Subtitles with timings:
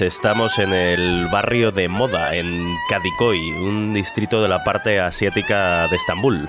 [0.00, 5.96] Estamos en el barrio de Moda, en Kadikoy, un distrito de la parte asiática de
[5.96, 6.48] Estambul.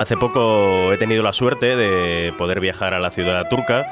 [0.00, 3.86] Hace poco he tenido la suerte de poder viajar a la ciudad turca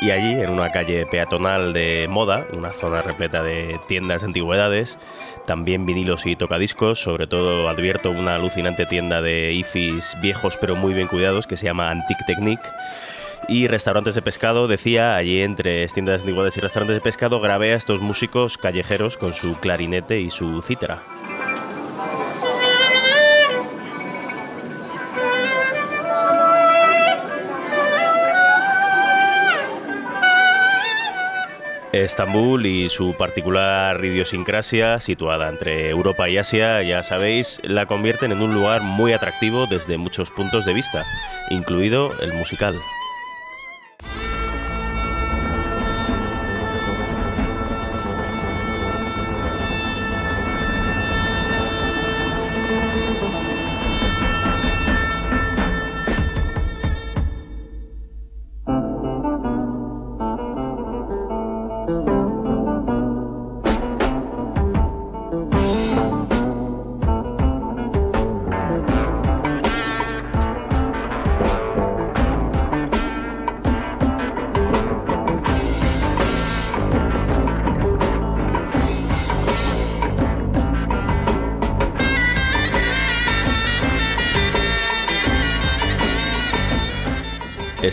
[0.00, 4.98] y allí, en una calle peatonal de moda, una zona repleta de tiendas de antigüedades,
[5.46, 10.94] también vinilos y tocadiscos, sobre todo advierto una alucinante tienda de ifis viejos pero muy
[10.94, 12.68] bien cuidados que se llama Antique Technique.
[13.46, 17.74] Y restaurantes de pescado, decía, allí entre tiendas de antigüedades y restaurantes de pescado, grabé
[17.74, 21.02] a estos músicos callejeros con su clarinete y su cítara.
[32.02, 38.42] Estambul y su particular idiosincrasia, situada entre Europa y Asia, ya sabéis, la convierten en
[38.42, 41.04] un lugar muy atractivo desde muchos puntos de vista,
[41.50, 42.74] incluido el musical.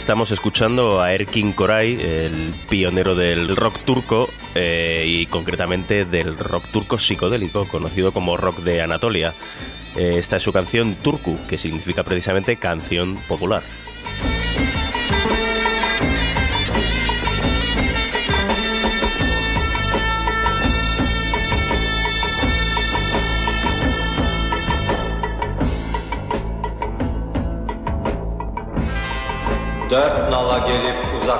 [0.02, 6.66] Estamos escuchando a Erkin Koray, el pionero del rock turco eh, y concretamente del rock
[6.72, 9.36] turco psicodélico, conocido como rock de Anatolia.
[9.96, 13.62] Eh, esta es su canción Turku, que significa precisamente canción popular.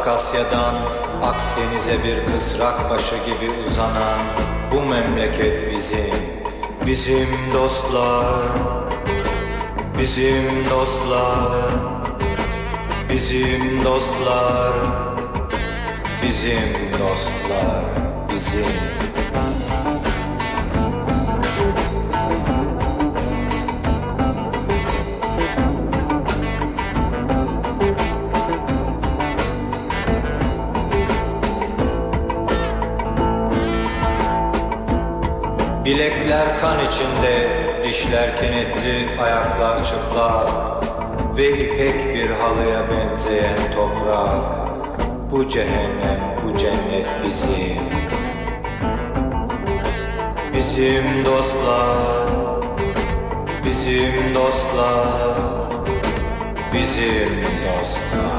[0.02, 0.76] Gelip uzak Asya'dan
[1.24, 4.20] Akdeniz'e bir kısrak başı gibi uzanan
[4.72, 6.14] Bu memleket bizim,
[6.86, 8.26] bizim dostlar
[10.00, 11.74] Bizim dostlar,
[13.10, 14.74] bizim dostlar
[16.24, 17.84] Bizim dostlar,
[18.34, 19.01] bizim
[35.92, 37.50] Bilekler kan içinde,
[37.84, 40.50] dişler kenetli, ayaklar çıplak
[41.38, 44.36] Ve ipek bir halıya benzeyen toprak.
[45.32, 47.78] Bu cehennem, bu cennet bizim.
[50.54, 52.30] Bizim dostlar,
[53.66, 55.38] bizim dostlar
[56.74, 58.31] Bizim dostlar,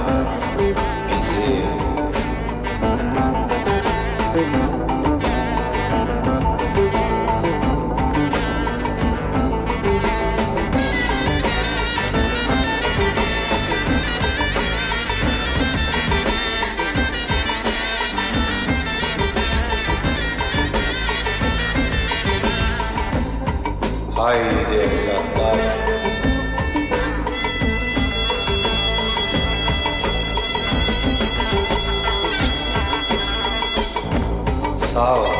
[35.02, 35.31] 到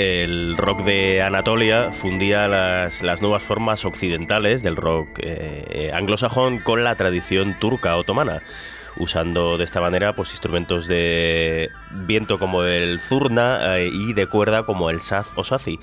[0.00, 6.84] el rock de Anatolia fundía las, nuevas formas occidentales del rock eh, eh, anglosajón con
[6.84, 8.40] la tradición turca otomana,
[8.96, 14.64] usando de esta manera pues, instrumentos de viento como el zurna eh, y de cuerda
[14.64, 15.78] como el saz o sazi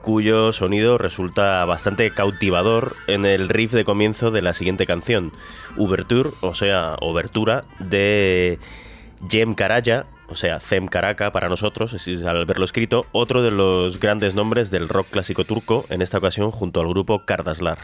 [0.00, 5.34] cuyo sonido resulta bastante cautivador en el riff de comienzo de la siguiente canción,
[5.76, 8.58] Ouverture, o sea, Obertura, de
[9.28, 11.94] Jem Karaya, o sea, Zem Karaka para nosotros,
[12.24, 16.50] al verlo escrito, otro de los grandes nombres del rock clásico turco, en esta ocasión
[16.50, 17.78] junto al grupo Kardaslar.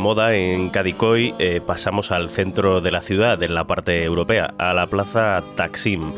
[0.00, 4.74] Moda en Kadicoy eh, pasamos al centro de la ciudad, en la parte europea, a
[4.74, 6.12] la plaza Taksim.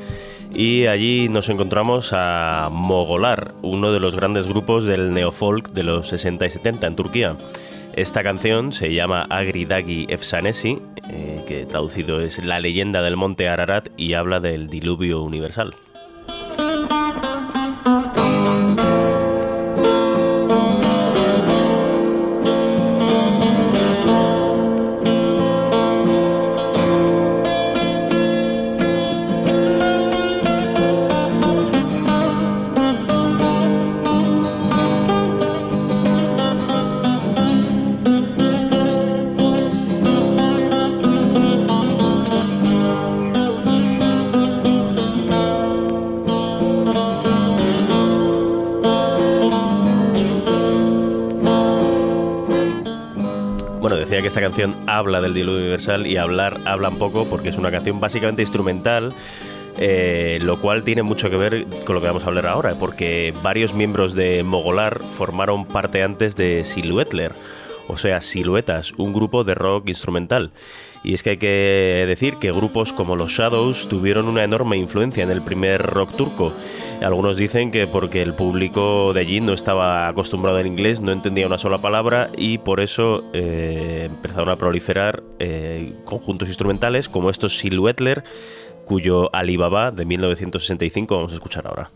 [0.55, 6.09] Y allí nos encontramos a Mogolar, uno de los grandes grupos del neofolk de los
[6.09, 7.37] 60 y 70 en Turquía.
[7.95, 10.79] Esta canción se llama Agridagi Efsanesi,
[11.11, 15.75] eh, que traducido es La leyenda del monte Ararat y habla del diluvio universal.
[54.99, 59.13] Habla del diluvio universal y hablar habla un poco porque es una canción básicamente instrumental.
[59.79, 63.33] Eh, lo cual tiene mucho que ver con lo que vamos a hablar ahora, porque
[63.43, 67.33] varios miembros de Mogolar formaron parte antes de Silhouetler,
[67.89, 70.53] o sea, Siluetas, un grupo de rock instrumental.
[71.05, 75.25] Y es que hay que decir que grupos como los Shadows tuvieron una enorme influencia
[75.25, 76.53] en el primer rock turco.
[77.03, 81.47] Algunos dicen que porque el público de allí no estaba acostumbrado al inglés, no entendía
[81.47, 87.59] una sola palabra y por eso eh, empezaron a proliferar eh, conjuntos instrumentales como estos
[87.59, 88.23] Silhouetler,
[88.85, 91.91] cuyo Alibaba de 1965 vamos a escuchar ahora.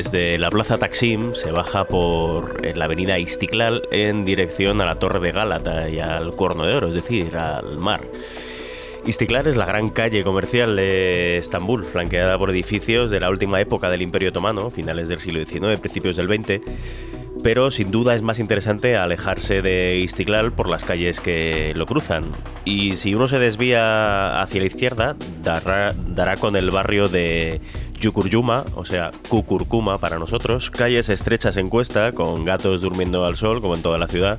[0.00, 5.20] Desde la plaza Taksim se baja por la avenida Istiklal en dirección a la Torre
[5.20, 8.00] de Gálata y al Cuerno de Oro, es decir, al mar.
[9.04, 13.90] Istiklal es la gran calle comercial de Estambul, flanqueada por edificios de la última época
[13.90, 16.62] del Imperio Otomano, finales del siglo XIX, principios del XX,
[17.42, 22.24] pero sin duda es más interesante alejarse de Istiklal por las calles que lo cruzan.
[22.64, 27.60] Y si uno se desvía hacia la izquierda, dará, dará con el barrio de
[28.00, 33.60] Yukuryuma, o sea, Kukurkuma para nosotros, calles estrechas en cuesta, con gatos durmiendo al sol,
[33.60, 34.38] como en toda la ciudad,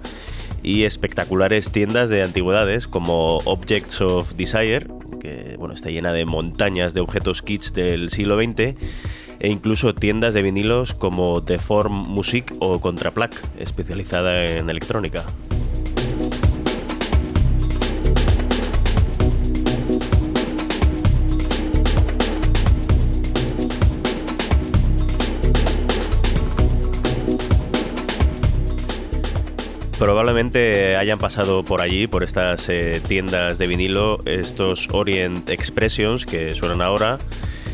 [0.64, 4.88] y espectaculares tiendas de antigüedades como Objects of Desire,
[5.20, 8.76] que bueno, está llena de montañas de objetos kits del siglo XX,
[9.40, 15.26] e incluso tiendas de vinilos como The Form Music o Contraplac, especializada en electrónica.
[30.02, 36.54] Probablemente hayan pasado por allí, por estas eh, tiendas de vinilo, estos Orient Expressions que
[36.54, 37.20] suenan ahora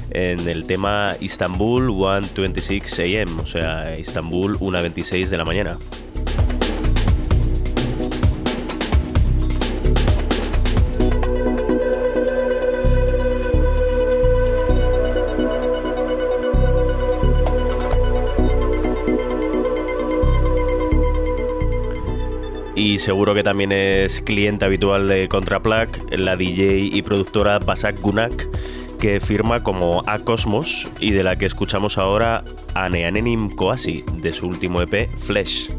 [0.09, 5.77] en el tema Istanbul 1.26 am, o sea, Istanbul 1.26 de la mañana.
[23.07, 28.49] Seguro que también es cliente habitual de Contraplac, la DJ y productora Basak Gunak,
[28.99, 34.33] que firma como A Cosmos y de la que escuchamos ahora a Neanenim Koasi, de
[34.33, 35.69] su último EP Flesh.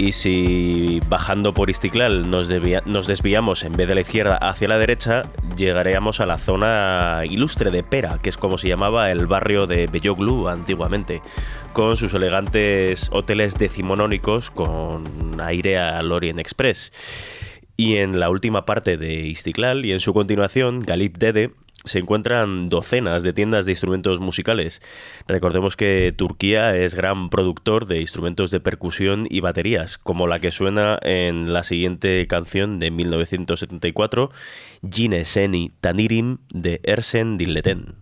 [0.00, 5.24] Y si bajando por Istiklal nos, desviamos en vez de la izquierda hacia la derecha,
[5.58, 9.88] llegaríamos a la zona ilustre de Pera, que es como se llamaba el barrio de
[9.88, 11.20] Belloglu antiguamente,
[11.74, 16.92] con sus elegantes hoteles decimonónicos con aire al Orient Express.
[17.76, 21.50] Y en la última parte de Istiklal y en su continuación, Galip Dede
[21.84, 24.82] se encuentran docenas de tiendas de instrumentos musicales.
[25.26, 30.50] Recordemos que Turquía es gran productor de instrumentos de percusión y baterías, como la que
[30.50, 34.30] suena en la siguiente canción de 1974,
[34.82, 37.99] Yine Seni Tanirim de Ersen Dilleten.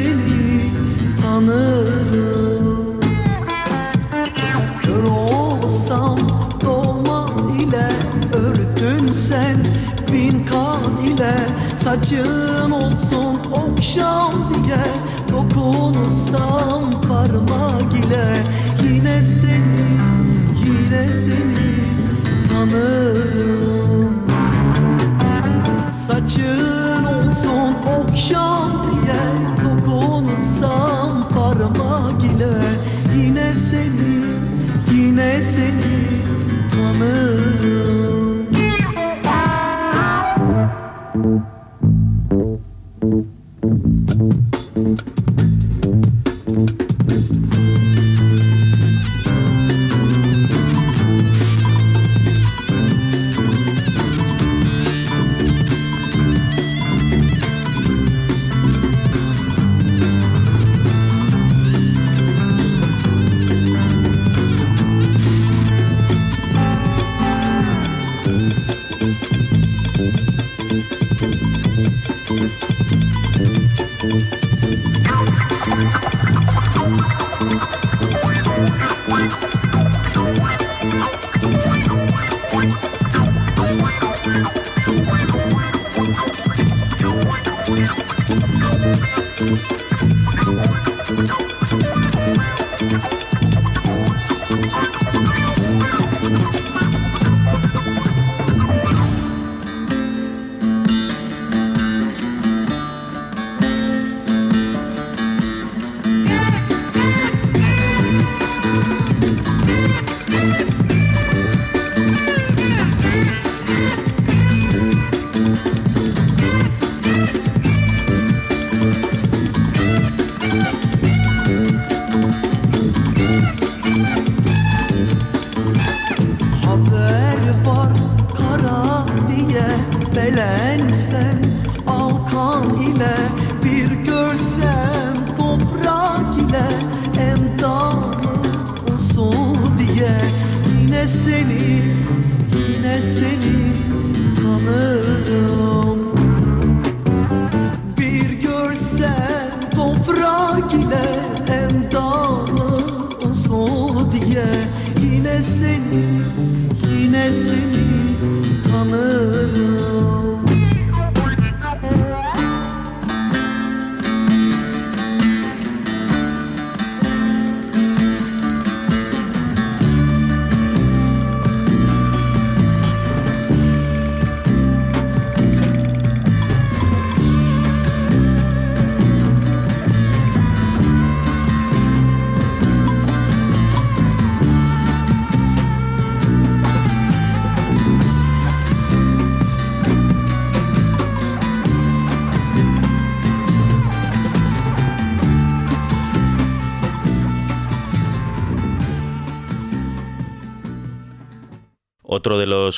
[0.00, 0.60] seni
[1.22, 3.00] tanırım
[4.82, 6.18] Kör olsam
[6.64, 7.26] dolma
[7.58, 7.88] ile
[8.32, 9.56] örtün sen
[10.12, 11.34] bin kan ile.
[11.76, 14.84] Saçın olsun okşam diye
[15.32, 18.36] dokunsam parmak ile.
[18.82, 19.86] Yine seni,
[20.66, 21.84] yine seni
[22.48, 24.14] tanırım
[25.92, 28.79] Saçın olsun okşam
[35.42, 35.99] seni.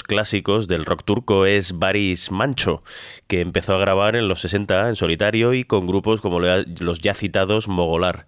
[0.02, 2.82] Clásicos del rock turco es Baris Mancho,
[3.26, 7.12] que empezó a grabar en los 60 en solitario y con grupos como los ya
[7.12, 8.26] citados Mogolar.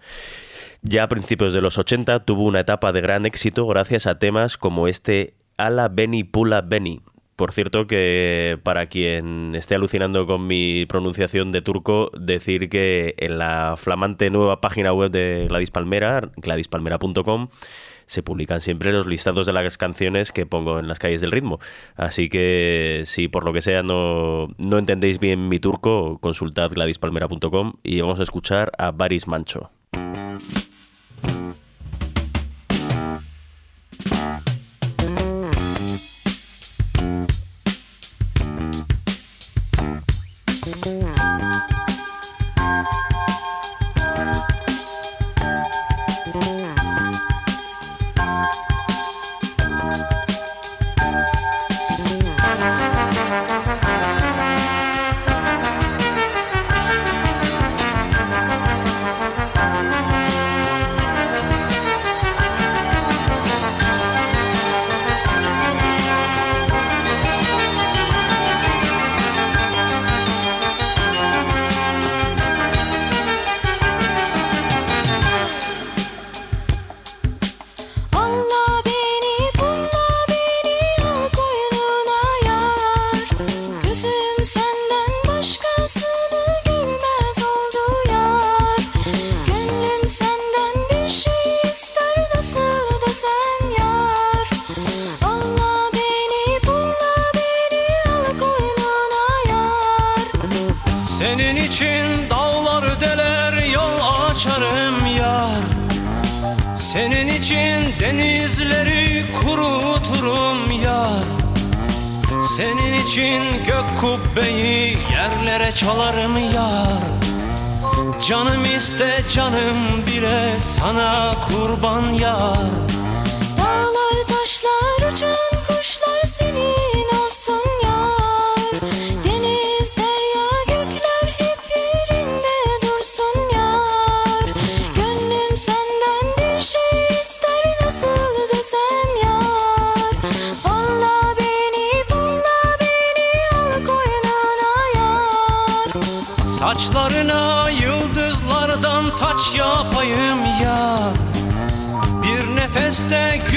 [0.82, 4.58] Ya a principios de los 80 tuvo una etapa de gran éxito gracias a temas
[4.58, 7.00] como este Ala Beni Pula Beni,
[7.36, 13.38] por cierto, que para quien esté alucinando con mi pronunciación de turco, decir que en
[13.38, 17.48] la flamante nueva página web de Gladys Palmera, gladyspalmera.com,
[18.06, 21.60] se publican siempre los listados de las canciones que pongo en las calles del ritmo.
[21.96, 27.74] Así que si por lo que sea no, no entendéis bien mi turco, consultad gladyspalmera.com
[27.82, 29.70] y vamos a escuchar a Baris Mancho.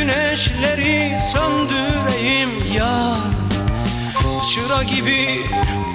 [0.08, 3.17] güneşleri söndüreyim ya.
[4.50, 5.46] Çıra gibi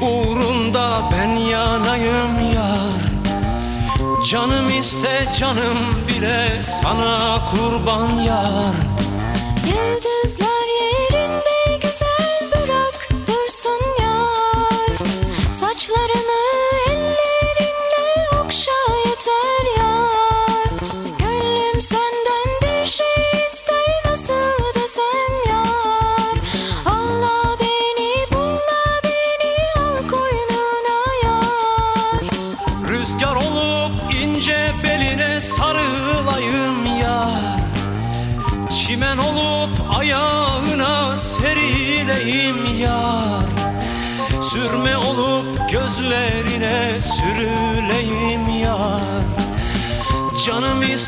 [0.02, 2.92] uğrunda ben yanayım yar
[4.30, 8.74] Canım iste canım bile sana kurban yar
[9.66, 10.51] Yıldızlar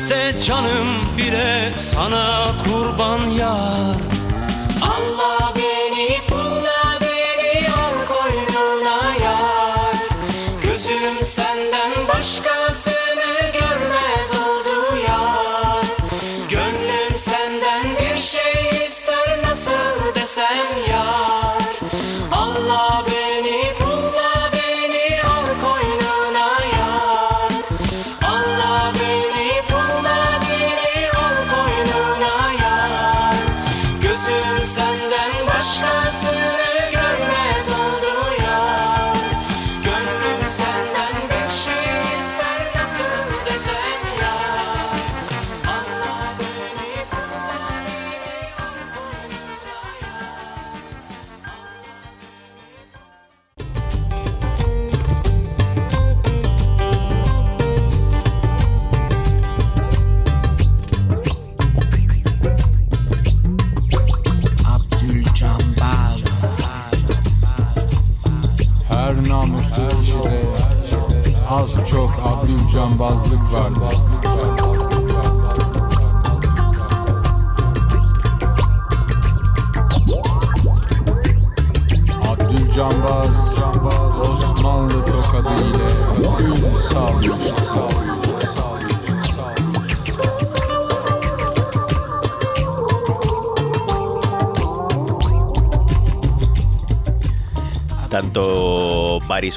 [0.05, 0.88] İşte canım
[1.19, 4.13] bile sana kurban yar.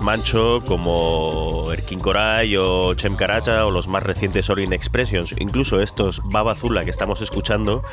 [0.08, 6.22] Mancho como Erkin Koray o Chem Karacha o los más recientes Orin Expressions, incluso estos
[6.24, 7.84] Baba Zula que estamos escuchando,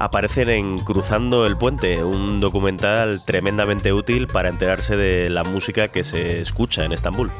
[0.00, 6.02] aparecen en Cruzando el Puente, un documental tremendamente útil para enterarse de la música que
[6.02, 7.30] se escucha en Estambul.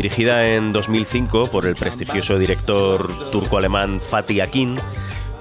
[0.00, 4.76] Dirigida en 2005 por el prestigioso director turco-alemán Fatih Akin,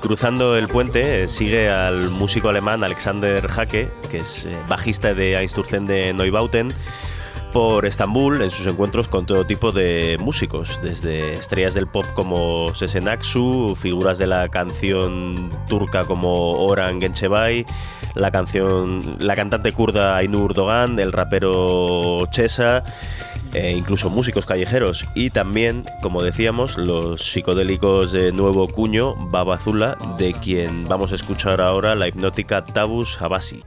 [0.01, 5.37] Cruzando el puente eh, sigue al músico alemán Alexander Hake, que es eh, bajista de
[5.37, 6.67] Einstürzen de Neubauten,
[7.53, 12.75] por Estambul en sus encuentros con todo tipo de músicos, desde estrellas del pop como
[12.75, 17.65] Sesen Aksu, figuras de la canción turca como Orhan Genchebay,
[18.13, 22.83] la canción la cantante kurda Ainur Dogan, el rapero Chesa
[23.53, 29.97] e incluso músicos callejeros y también, como decíamos, los psicodélicos de nuevo cuño, Baba Zula,
[30.17, 33.63] de quien vamos a escuchar ahora la hipnótica Tabus Habasi.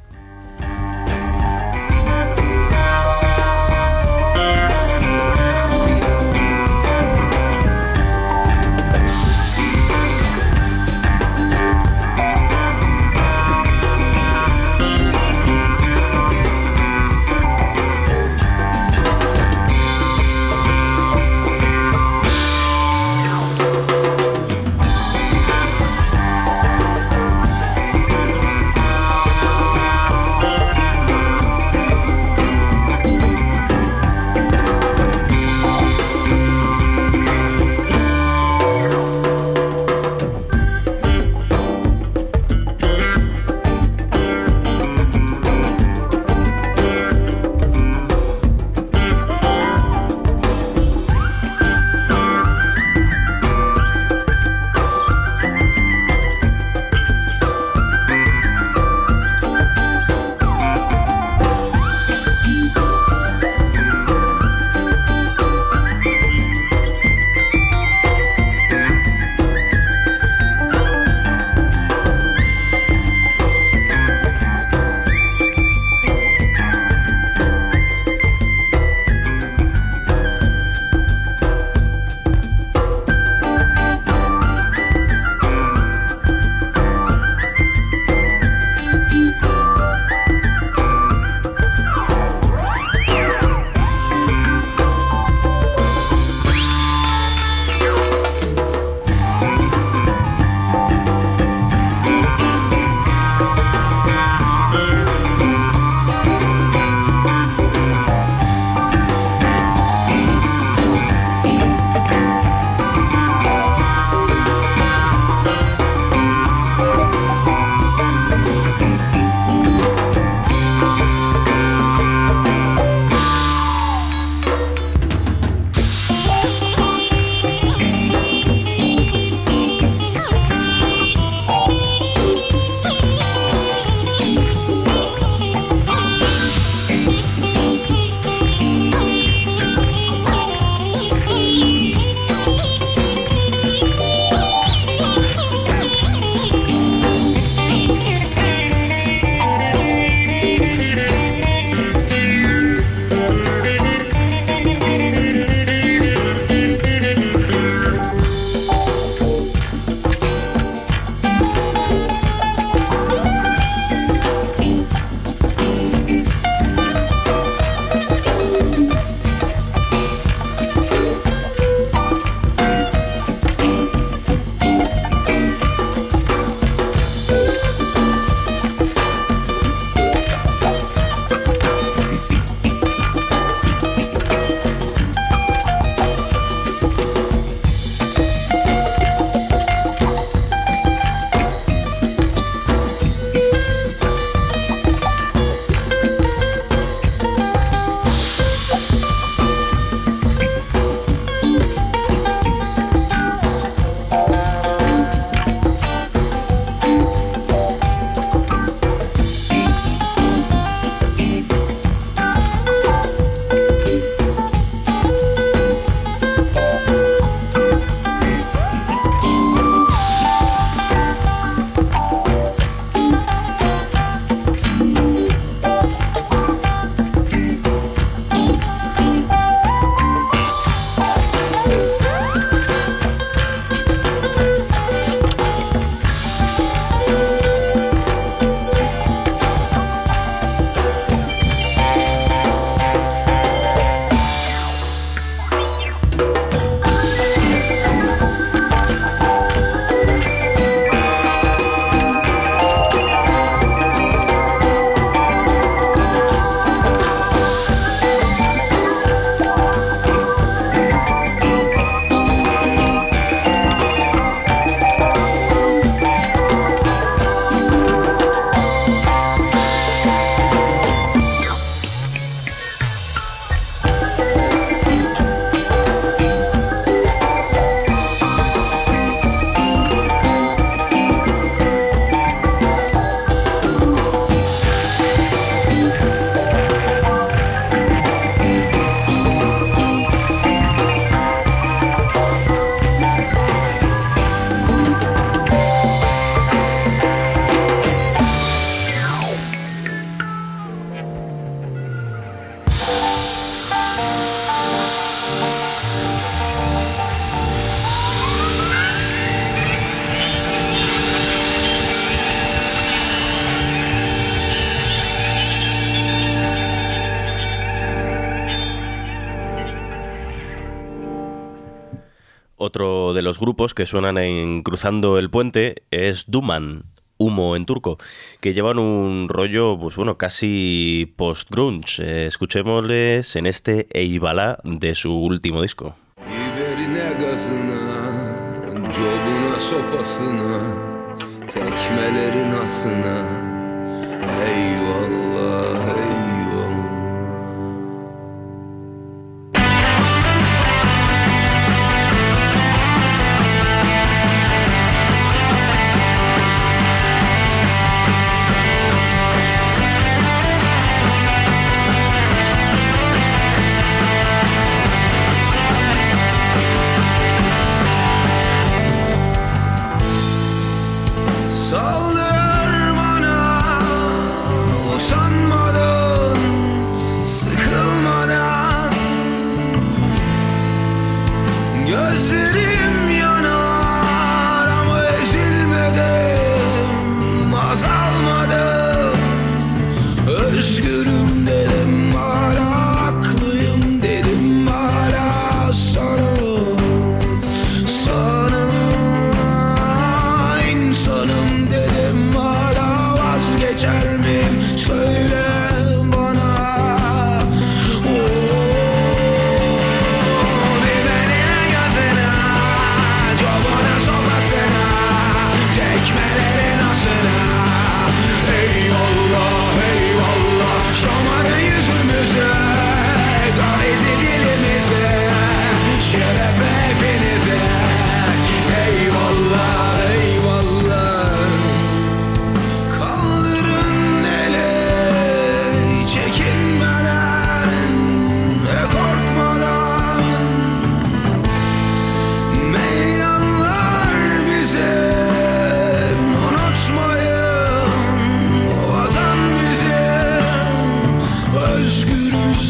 [323.32, 326.84] los grupos que suenan en Cruzando el Puente es Duman,
[327.16, 327.96] humo en turco,
[328.42, 332.02] que llevan un rollo, pues bueno, casi post-grunge.
[332.02, 335.96] Eh, escuchémosles en este Eibalá de su último disco.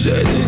[0.02, 0.41] shit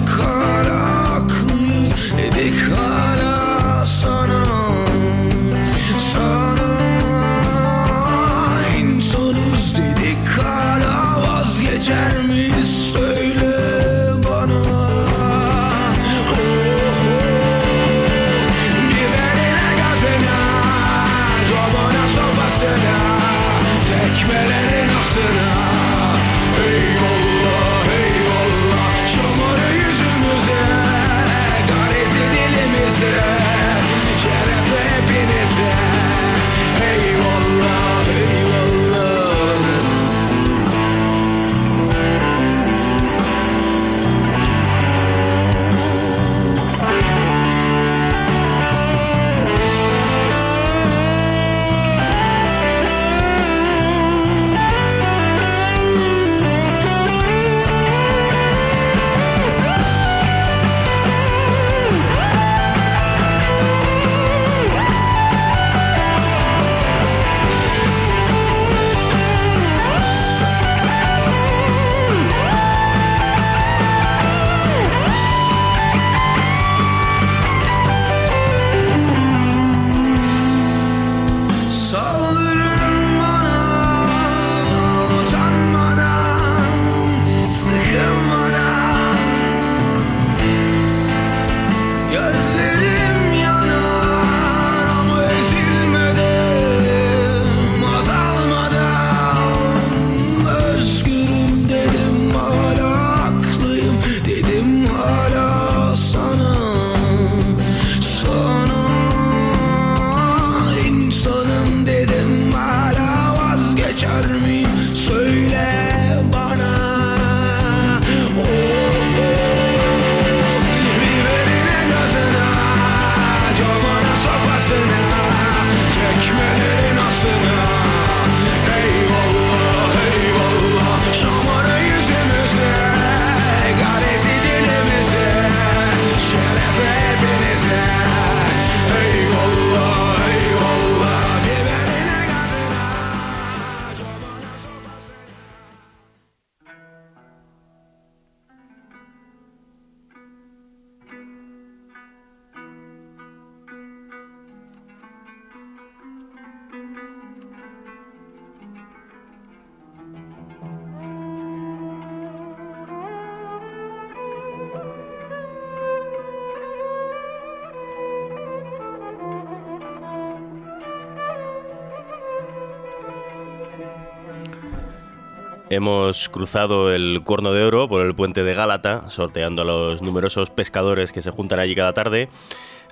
[175.75, 180.51] Hemos cruzado el Cuerno de Oro por el puente de Gálata, sorteando a los numerosos
[180.51, 182.29] pescadores que se juntan allí cada tarde,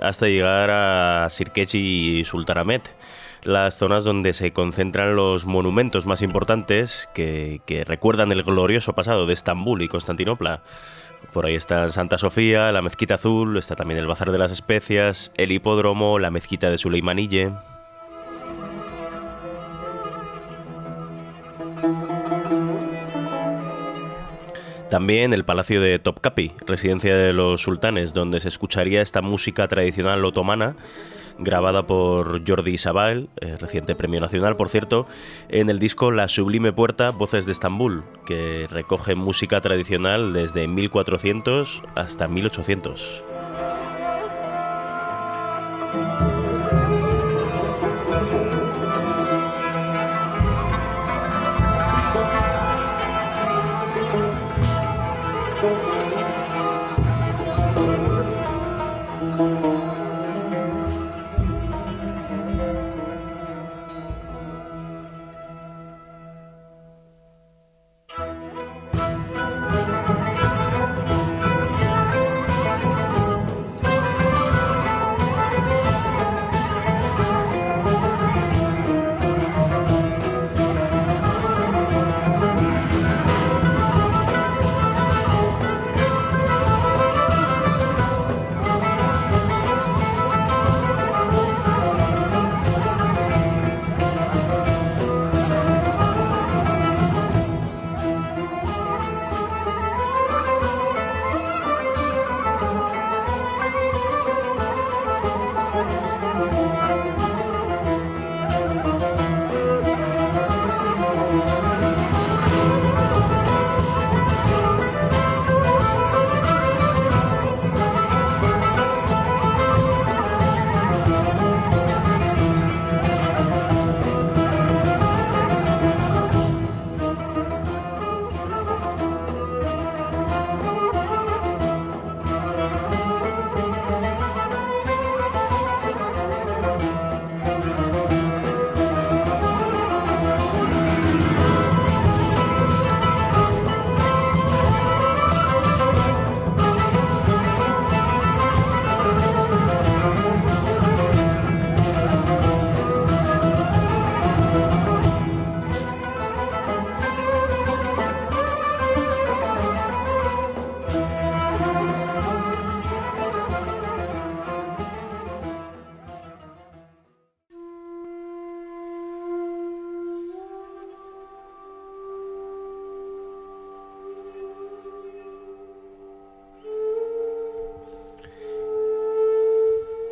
[0.00, 1.78] hasta llegar a Sirkechi
[2.18, 2.92] y Sultanamet,
[3.44, 9.26] las zonas donde se concentran los monumentos más importantes que, que recuerdan el glorioso pasado
[9.26, 10.64] de Estambul y Constantinopla.
[11.32, 15.30] Por ahí está Santa Sofía, la Mezquita Azul, está también el Bazar de las Especias,
[15.36, 17.52] el Hipódromo, la Mezquita de Suleimanille.
[24.92, 30.22] También el Palacio de Topkapi, residencia de los sultanes, donde se escucharía esta música tradicional
[30.22, 30.76] otomana,
[31.38, 35.06] grabada por Jordi Sabal, eh, reciente premio nacional, por cierto,
[35.48, 41.82] en el disco La Sublime Puerta, Voces de Estambul, que recoge música tradicional desde 1400
[41.94, 43.24] hasta 1800.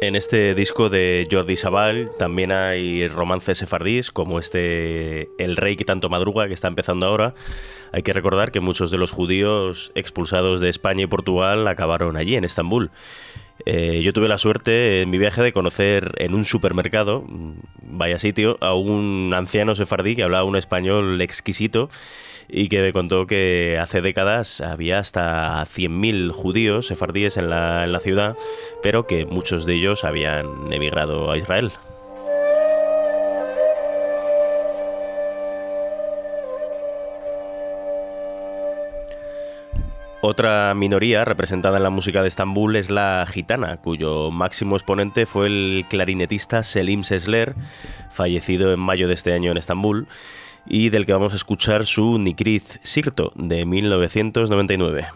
[0.02, 5.84] En este disco de Jordi Sabal también hay romances sefardíes, como este El Rey que
[5.84, 7.34] tanto madruga, que está empezando ahora.
[7.92, 12.34] Hay que recordar que muchos de los judíos expulsados de España y Portugal acabaron allí,
[12.34, 12.90] en Estambul.
[13.66, 17.24] Eh, yo tuve la suerte en mi viaje de conocer en un supermercado,
[17.82, 21.90] vaya sitio, a un anciano sefardí que hablaba un español exquisito
[22.48, 27.92] y que me contó que hace décadas había hasta 100.000 judíos sefardíes en la, en
[27.92, 28.36] la ciudad,
[28.82, 31.72] pero que muchos de ellos habían emigrado a Israel.
[40.22, 45.46] Otra minoría representada en la música de Estambul es la gitana, cuyo máximo exponente fue
[45.46, 47.54] el clarinetista Selim Sesler,
[48.10, 50.08] fallecido en mayo de este año en Estambul,
[50.66, 55.06] y del que vamos a escuchar su Nikrit Sirto de 1999.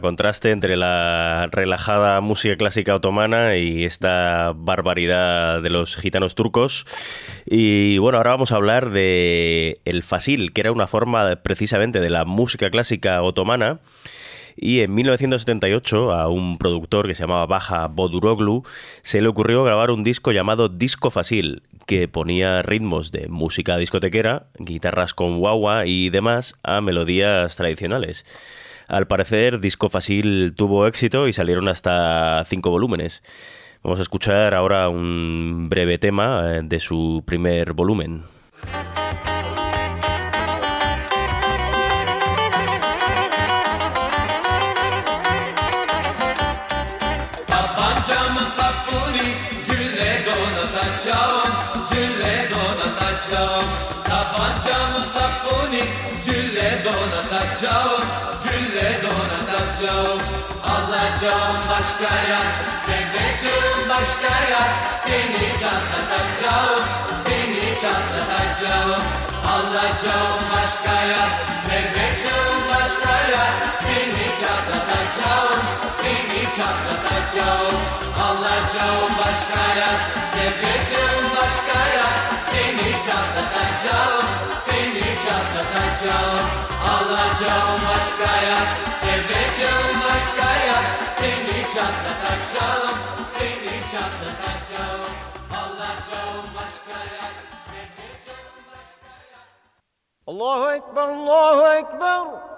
[0.00, 6.86] Contraste entre la relajada música clásica otomana y esta barbaridad de los gitanos turcos.
[7.46, 12.10] Y bueno, ahora vamos a hablar de el fasil, que era una forma precisamente de
[12.10, 13.80] la música clásica otomana.
[14.60, 18.64] Y en 1978 a un productor que se llamaba Baja Boduroglu
[19.02, 24.48] se le ocurrió grabar un disco llamado Disco Fasil, que ponía ritmos de música discotequera,
[24.58, 28.26] guitarras con guagua y demás a melodías tradicionales.
[28.88, 33.22] Al parecer, Disco Fasil tuvo éxito y salieron hasta cinco volúmenes.
[33.82, 38.24] Vamos a escuchar ahora un breve tema eh, de su primer volumen.
[59.88, 60.20] Seviyorum
[60.64, 62.40] alacağım başkaya.
[62.86, 64.62] Seveceğim başkaya.
[65.04, 66.84] Seni çatlatacağım
[67.24, 69.02] Seni çatlatacağım.
[69.54, 71.28] Alacağım başkaya.
[71.66, 72.57] Seveceğim
[75.08, 75.60] çatlatacağım
[75.98, 77.82] Seni çatlatacağım.
[78.26, 79.98] Alacağım başka yer
[80.32, 82.14] Seveceğim başka yer.
[82.50, 84.26] Seni çatlatacağım
[84.66, 86.46] Seni çatlatacağım.
[86.92, 88.66] Alacağım başka yer
[89.00, 90.84] Seveceğim başka yer.
[91.18, 92.96] Seni çatlatacağım
[93.34, 95.12] Seni çatlatacağım.
[95.60, 97.32] Alacağım başka yer
[97.68, 99.46] Seveceğim başka yer.
[100.26, 102.57] Allahu Ekber, Allahu Ekber.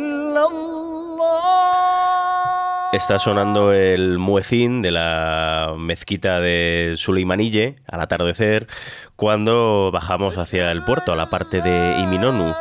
[3.01, 8.67] Está sonando el muecín de la mezquita de Suleimanille al atardecer
[9.15, 12.53] cuando bajamos hacia el puerto, a la parte de Iminonu.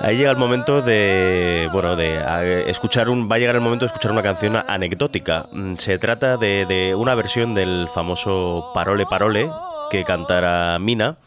[0.00, 3.88] Ahí llega el momento de, bueno, de escuchar un, va a llegar el momento de
[3.88, 5.44] escuchar una canción anecdótica.
[5.52, 9.50] Mm, Se trata de, de una versión del famoso Parole Parole
[9.90, 11.18] que cantara Mina,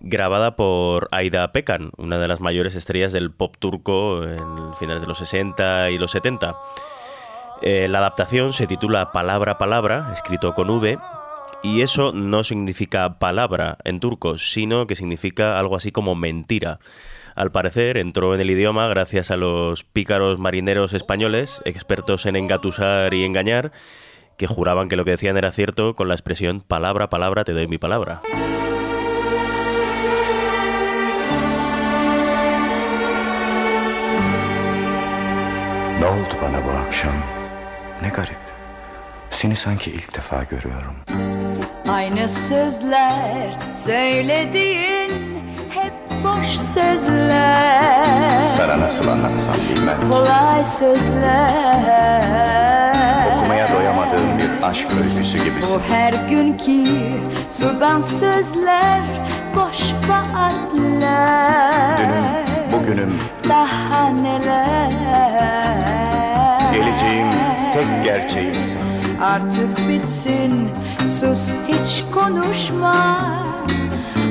[0.00, 5.08] grabada por Aida Pekan, una de las mayores estrellas del pop turco en finales de
[5.08, 6.54] los 60 y los 70.
[7.62, 10.98] Eh, la adaptación se titula Palabra Palabra, escrito con V,
[11.62, 16.78] y eso no significa palabra en turco, sino que significa algo así como mentira.
[17.34, 23.12] Al parecer entró en el idioma gracias a los pícaros marineros españoles, expertos en engatusar
[23.12, 23.72] y engañar,
[24.38, 27.68] que juraban que lo que decían era cierto con la expresión palabra, palabra, te doy
[27.68, 28.22] mi palabra.
[38.02, 38.36] Ne garip.
[39.30, 40.94] Seni sanki ilk defa görüyorum.
[41.88, 45.10] Aynı sözler söylediğin
[45.70, 45.92] hep
[46.24, 49.96] boş sözler Sana nasıl anlatsam bilmem.
[50.10, 52.20] Kolay sözler
[53.38, 55.80] Okumaya doyamadığım bir aşk öyküsü Bu gibisin.
[55.90, 56.84] her günkü
[57.50, 59.00] sudan sözler
[59.56, 62.24] boş vaatler Dünüm,
[62.72, 64.90] bugünüm, Daha neler
[66.72, 67.26] geleceğim
[67.74, 68.80] tek gerçeğimsin.
[69.22, 70.70] Artık bitsin
[71.20, 73.18] sus hiç konuşma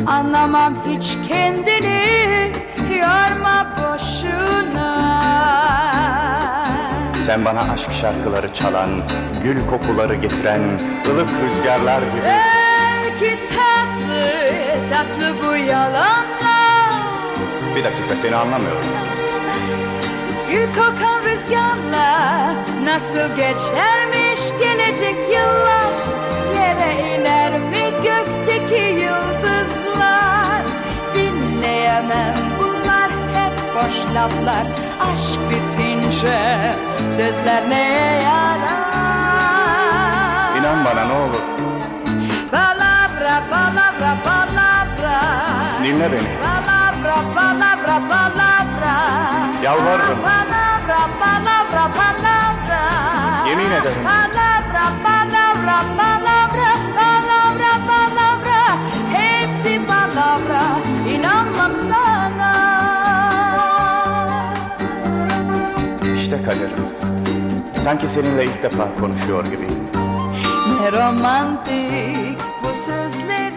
[0.05, 2.51] Anlamam hiç kendini
[2.89, 5.19] yorma boşuna
[7.19, 8.89] Sen bana aşk şarkıları çalan,
[9.43, 10.61] gül kokuları getiren
[11.09, 12.21] ılık rüzgarlar gibi.
[12.23, 14.31] Belki tatlı
[14.89, 16.89] tatlı bu yalanlar
[17.75, 19.08] Bir dakika seni anlamıyorum.
[20.51, 25.93] Gül kokan rüzgarla nasıl geçermiş gelecek yıllar?
[26.55, 30.61] Yere iner mi gökteki yıldızlar?
[31.13, 34.65] Dinleyemem bunlar hep boş laflar.
[35.11, 36.39] Aşk bitince
[37.15, 38.79] sözler neye yarar?
[40.59, 41.41] İnan bana ne olur.
[42.51, 45.21] Palavra, palavra, palavra.
[45.83, 46.29] Dinle beni.
[46.41, 48.38] Palavra, palavra, palavra
[49.63, 50.19] Yalvarırım.
[50.21, 52.81] Palavra, palavra, palavra
[53.49, 54.03] Yemin ederim.
[54.03, 58.61] Palavra, palavra, palavra Palavra, palavra
[59.13, 60.61] Hepsi palavra
[61.09, 62.53] İnanmam sana
[66.15, 66.85] İşte kaderim.
[67.77, 69.85] Sanki seninle ilk defa konuşuyor gibiyim.
[70.81, 73.48] Ne romantik bu sözleri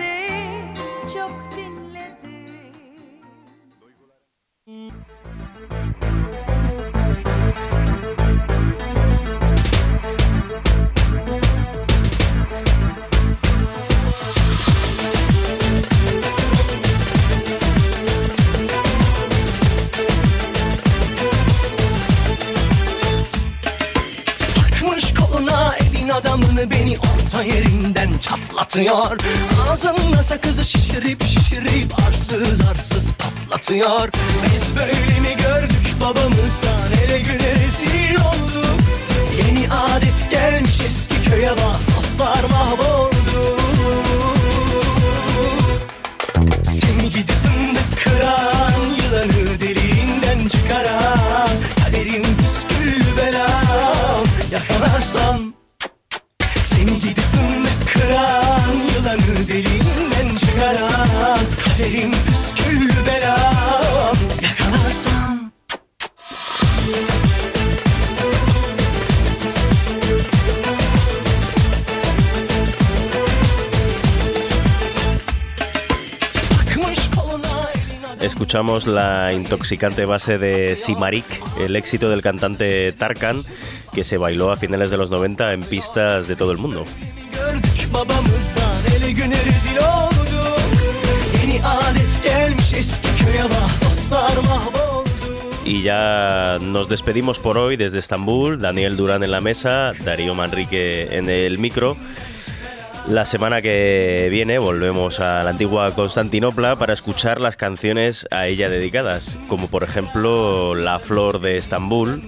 [28.73, 29.19] çatlatıyor
[29.71, 34.09] Ağzımda sakızı şişirip şişirip arsız arsız patlatıyor.
[34.45, 36.93] Biz böyle mi gördük babamızdan?
[37.05, 38.81] Ele güne rezil olduk.
[39.39, 43.57] Yeni adet gelmiş eski köye bak dostlar mahvoldu.
[46.63, 51.49] Seni gidip fındık kıran Yılanı deliğinden çıkaran
[51.85, 55.53] Kaderim püsküllü belam Yakalarsam
[56.63, 57.22] Seni gidip
[78.43, 81.25] Escuchamos la intoxicante base de Simarik,
[81.61, 83.41] el éxito del cantante Tarkan,
[83.93, 86.85] que se bailó a finales de los 90 en pistas de todo el mundo.
[95.65, 101.17] Y ya nos despedimos por hoy desde Estambul, Daniel Durán en la mesa, Darío Manrique
[101.17, 101.97] en el micro.
[103.09, 108.69] La semana que viene volvemos a la antigua Constantinopla para escuchar las canciones a ella
[108.69, 112.23] dedicadas, como por ejemplo La Flor de Estambul,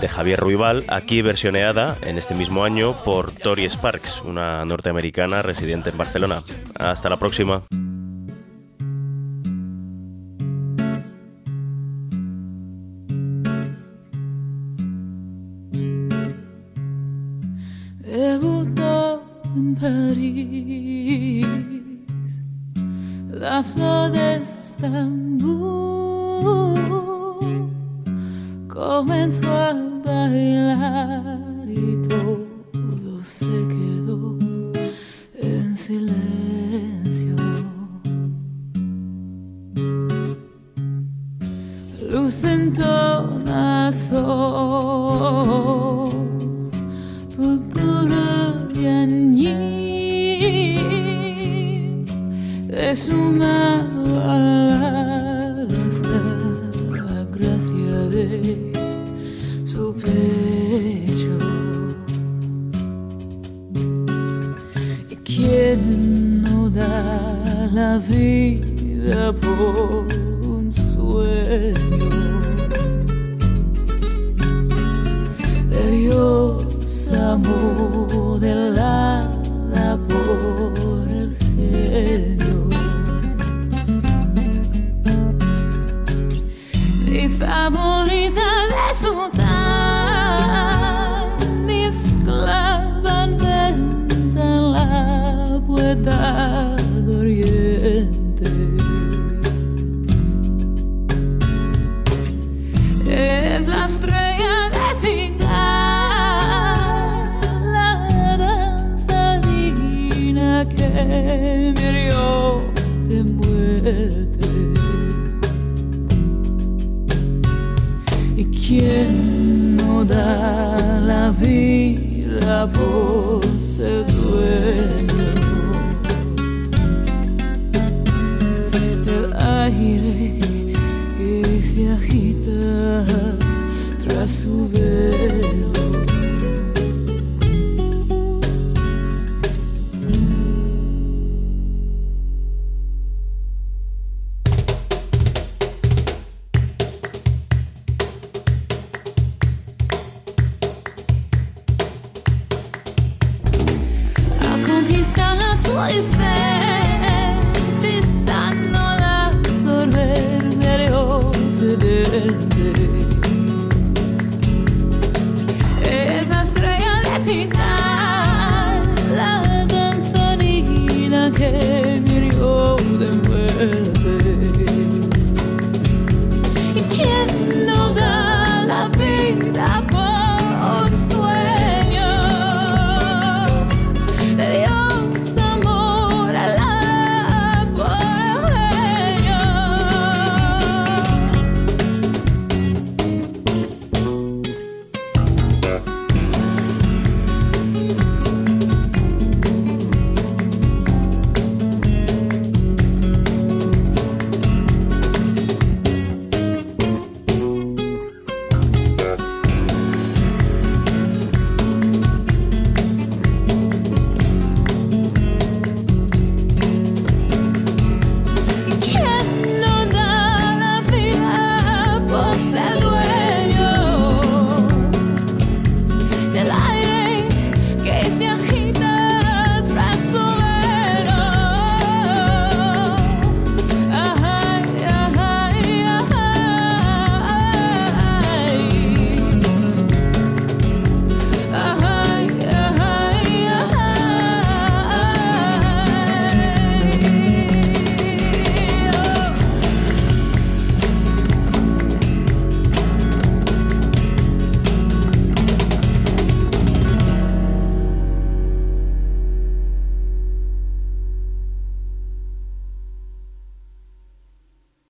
[0.00, 5.90] de Javier Ruibal, aquí versioneada en este mismo año por Tori Sparks, una norteamericana residente
[5.90, 6.40] en Barcelona.
[6.78, 7.62] Hasta la próxima.
[19.56, 21.46] En París
[23.30, 25.46] la flor de Estambul.
[28.68, 29.72] Comenzó a
[30.04, 33.95] bailar y todo se quedó